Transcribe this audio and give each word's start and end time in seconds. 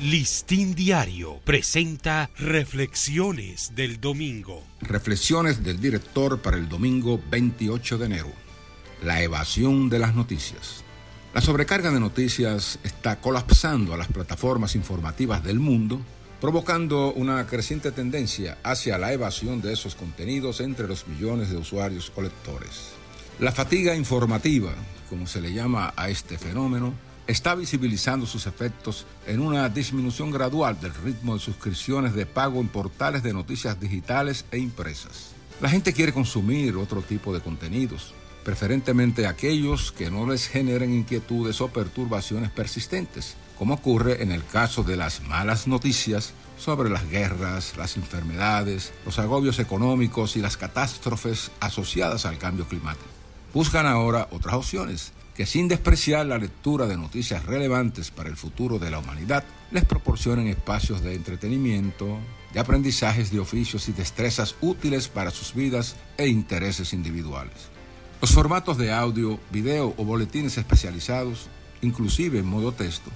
Listín 0.00 0.76
Diario 0.76 1.40
presenta 1.42 2.30
Reflexiones 2.38 3.72
del 3.74 4.00
Domingo. 4.00 4.62
Reflexiones 4.80 5.64
del 5.64 5.80
director 5.80 6.40
para 6.40 6.56
el 6.56 6.68
domingo 6.68 7.20
28 7.28 7.98
de 7.98 8.06
enero. 8.06 8.32
La 9.02 9.22
evasión 9.22 9.88
de 9.88 9.98
las 9.98 10.14
noticias. 10.14 10.84
La 11.34 11.40
sobrecarga 11.40 11.90
de 11.90 11.98
noticias 11.98 12.78
está 12.84 13.20
colapsando 13.20 13.92
a 13.92 13.96
las 13.96 14.06
plataformas 14.06 14.76
informativas 14.76 15.42
del 15.42 15.58
mundo, 15.58 16.00
provocando 16.40 17.12
una 17.14 17.44
creciente 17.48 17.90
tendencia 17.90 18.56
hacia 18.62 18.98
la 18.98 19.12
evasión 19.12 19.60
de 19.60 19.72
esos 19.72 19.96
contenidos 19.96 20.60
entre 20.60 20.86
los 20.86 21.08
millones 21.08 21.50
de 21.50 21.56
usuarios 21.56 22.12
o 22.14 22.22
lectores. 22.22 22.90
La 23.40 23.50
fatiga 23.50 23.96
informativa, 23.96 24.70
como 25.10 25.26
se 25.26 25.40
le 25.40 25.52
llama 25.52 25.92
a 25.96 26.08
este 26.08 26.38
fenómeno, 26.38 26.94
está 27.28 27.54
visibilizando 27.54 28.26
sus 28.26 28.46
efectos 28.46 29.06
en 29.26 29.40
una 29.40 29.68
disminución 29.68 30.30
gradual 30.30 30.80
del 30.80 30.94
ritmo 30.94 31.34
de 31.34 31.40
suscripciones 31.40 32.14
de 32.14 32.24
pago 32.24 32.58
en 32.58 32.68
portales 32.68 33.22
de 33.22 33.34
noticias 33.34 33.78
digitales 33.78 34.46
e 34.50 34.58
impresas. 34.58 35.32
La 35.60 35.68
gente 35.68 35.92
quiere 35.92 36.14
consumir 36.14 36.76
otro 36.76 37.02
tipo 37.02 37.34
de 37.34 37.40
contenidos, 37.40 38.14
preferentemente 38.44 39.26
aquellos 39.26 39.92
que 39.92 40.10
no 40.10 40.26
les 40.26 40.48
generen 40.48 40.94
inquietudes 40.94 41.60
o 41.60 41.68
perturbaciones 41.68 42.50
persistentes, 42.50 43.36
como 43.58 43.74
ocurre 43.74 44.22
en 44.22 44.32
el 44.32 44.44
caso 44.46 44.82
de 44.82 44.96
las 44.96 45.20
malas 45.20 45.66
noticias 45.66 46.32
sobre 46.56 46.88
las 46.88 47.10
guerras, 47.10 47.76
las 47.76 47.98
enfermedades, 47.98 48.92
los 49.04 49.18
agobios 49.18 49.58
económicos 49.58 50.36
y 50.36 50.40
las 50.40 50.56
catástrofes 50.56 51.50
asociadas 51.60 52.24
al 52.24 52.38
cambio 52.38 52.66
climático. 52.66 53.17
Buscan 53.54 53.86
ahora 53.86 54.28
otras 54.30 54.54
opciones 54.54 55.12
que 55.34 55.46
sin 55.46 55.68
despreciar 55.68 56.26
la 56.26 56.36
lectura 56.36 56.86
de 56.86 56.96
noticias 56.96 57.46
relevantes 57.46 58.10
para 58.10 58.28
el 58.28 58.36
futuro 58.36 58.78
de 58.78 58.90
la 58.90 58.98
humanidad, 58.98 59.44
les 59.70 59.84
proporcionen 59.84 60.48
espacios 60.48 61.00
de 61.00 61.14
entretenimiento, 61.14 62.18
de 62.52 62.60
aprendizajes 62.60 63.30
de 63.30 63.38
oficios 63.38 63.88
y 63.88 63.92
destrezas 63.92 64.56
útiles 64.60 65.08
para 65.08 65.30
sus 65.30 65.54
vidas 65.54 65.96
e 66.16 66.26
intereses 66.26 66.92
individuales. 66.92 67.54
Los 68.20 68.32
formatos 68.32 68.78
de 68.78 68.92
audio, 68.92 69.38
video 69.50 69.94
o 69.96 70.04
boletines 70.04 70.58
especializados, 70.58 71.46
inclusive 71.82 72.40
en 72.40 72.46
modo 72.46 72.72
texto, 72.72 73.10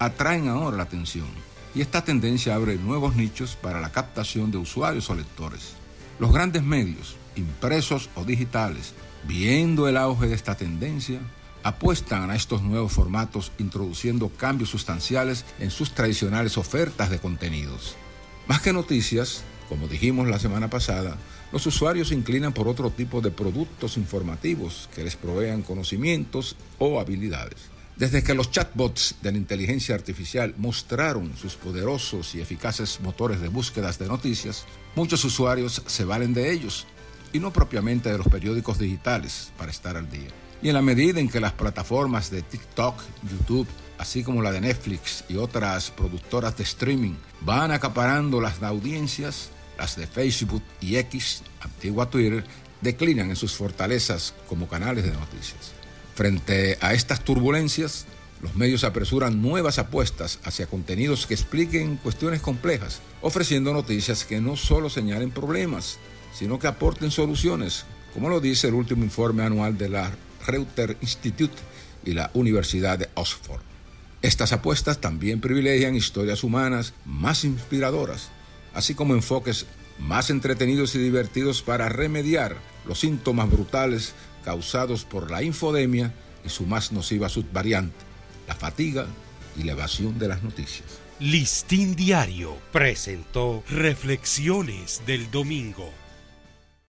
atraen 0.00 0.48
ahora 0.48 0.76
la 0.76 0.82
atención 0.82 1.28
y 1.74 1.80
esta 1.80 2.02
tendencia 2.02 2.56
abre 2.56 2.76
nuevos 2.76 3.14
nichos 3.14 3.56
para 3.56 3.80
la 3.80 3.92
captación 3.92 4.50
de 4.50 4.58
usuarios 4.58 5.08
o 5.10 5.14
lectores. 5.14 5.74
Los 6.18 6.32
grandes 6.32 6.64
medios, 6.64 7.16
impresos 7.38 8.10
o 8.14 8.24
digitales, 8.24 8.94
viendo 9.26 9.88
el 9.88 9.96
auge 9.96 10.26
de 10.26 10.34
esta 10.34 10.56
tendencia, 10.56 11.20
apuestan 11.62 12.30
a 12.30 12.36
estos 12.36 12.62
nuevos 12.62 12.92
formatos 12.92 13.52
introduciendo 13.58 14.28
cambios 14.30 14.70
sustanciales 14.70 15.44
en 15.58 15.70
sus 15.70 15.92
tradicionales 15.92 16.56
ofertas 16.58 17.10
de 17.10 17.18
contenidos. 17.18 17.96
Más 18.46 18.60
que 18.60 18.72
noticias, 18.72 19.42
como 19.68 19.88
dijimos 19.88 20.28
la 20.28 20.38
semana 20.38 20.70
pasada, 20.70 21.16
los 21.52 21.66
usuarios 21.66 22.08
se 22.08 22.14
inclinan 22.14 22.52
por 22.52 22.68
otro 22.68 22.90
tipo 22.90 23.20
de 23.20 23.30
productos 23.30 23.96
informativos 23.96 24.88
que 24.94 25.04
les 25.04 25.16
provean 25.16 25.62
conocimientos 25.62 26.56
o 26.78 27.00
habilidades. 27.00 27.70
Desde 27.96 28.22
que 28.22 28.34
los 28.34 28.52
chatbots 28.52 29.16
de 29.22 29.32
la 29.32 29.38
inteligencia 29.38 29.94
artificial 29.94 30.54
mostraron 30.56 31.36
sus 31.36 31.56
poderosos 31.56 32.34
y 32.34 32.40
eficaces 32.40 33.00
motores 33.00 33.40
de 33.40 33.48
búsquedas 33.48 33.98
de 33.98 34.06
noticias, 34.06 34.66
muchos 34.94 35.24
usuarios 35.24 35.82
se 35.86 36.04
valen 36.04 36.32
de 36.32 36.52
ellos 36.52 36.86
y 37.32 37.40
no 37.40 37.52
propiamente 37.52 38.10
de 38.10 38.18
los 38.18 38.28
periódicos 38.28 38.78
digitales 38.78 39.52
para 39.56 39.70
estar 39.70 39.96
al 39.96 40.10
día. 40.10 40.28
Y 40.62 40.68
en 40.68 40.74
la 40.74 40.82
medida 40.82 41.20
en 41.20 41.28
que 41.28 41.40
las 41.40 41.52
plataformas 41.52 42.30
de 42.30 42.42
TikTok, 42.42 43.00
YouTube, 43.30 43.68
así 43.98 44.22
como 44.22 44.42
la 44.42 44.52
de 44.52 44.60
Netflix 44.60 45.24
y 45.28 45.36
otras 45.36 45.90
productoras 45.90 46.56
de 46.56 46.64
streaming 46.64 47.14
van 47.40 47.70
acaparando 47.70 48.40
las 48.40 48.62
audiencias, 48.62 49.50
las 49.78 49.96
de 49.96 50.06
Facebook 50.06 50.62
y 50.80 50.96
X, 50.96 51.42
antigua 51.60 52.10
Twitter, 52.10 52.44
declinan 52.80 53.30
en 53.30 53.36
sus 53.36 53.54
fortalezas 53.54 54.34
como 54.48 54.68
canales 54.68 55.04
de 55.04 55.12
noticias. 55.12 55.72
Frente 56.14 56.78
a 56.80 56.94
estas 56.94 57.24
turbulencias, 57.24 58.06
los 58.40 58.54
medios 58.54 58.84
apresuran 58.84 59.42
nuevas 59.42 59.78
apuestas 59.78 60.38
hacia 60.44 60.66
contenidos 60.66 61.26
que 61.26 61.34
expliquen 61.34 61.96
cuestiones 61.96 62.40
complejas, 62.40 63.00
ofreciendo 63.20 63.72
noticias 63.72 64.24
que 64.24 64.40
no 64.40 64.56
solo 64.56 64.90
señalen 64.90 65.30
problemas, 65.30 65.98
sino 66.32 66.58
que 66.58 66.66
aporten 66.66 67.10
soluciones, 67.10 67.84
como 68.14 68.28
lo 68.28 68.40
dice 68.40 68.68
el 68.68 68.74
último 68.74 69.04
informe 69.04 69.42
anual 69.42 69.76
de 69.76 69.88
la 69.88 70.12
Reuter 70.46 70.96
Institute 71.00 71.56
y 72.04 72.12
la 72.12 72.30
Universidad 72.34 72.98
de 72.98 73.08
Oxford. 73.14 73.60
Estas 74.22 74.52
apuestas 74.52 75.00
también 75.00 75.40
privilegian 75.40 75.94
historias 75.94 76.42
humanas 76.42 76.94
más 77.04 77.44
inspiradoras, 77.44 78.30
así 78.74 78.94
como 78.94 79.14
enfoques 79.14 79.66
más 79.98 80.30
entretenidos 80.30 80.94
y 80.94 80.98
divertidos 80.98 81.62
para 81.62 81.88
remediar 81.88 82.56
los 82.86 83.00
síntomas 83.00 83.50
brutales 83.50 84.14
causados 84.44 85.04
por 85.04 85.30
la 85.30 85.42
infodemia 85.42 86.14
y 86.44 86.48
su 86.48 86.66
más 86.66 86.92
nociva 86.92 87.28
subvariante, 87.28 87.96
la 88.46 88.54
fatiga 88.54 89.06
y 89.56 89.64
la 89.64 89.72
evasión 89.72 90.18
de 90.18 90.28
las 90.28 90.42
noticias. 90.42 90.86
Listín 91.20 91.96
Diario 91.96 92.56
presentó 92.72 93.64
Reflexiones 93.68 95.02
del 95.04 95.30
Domingo. 95.30 95.92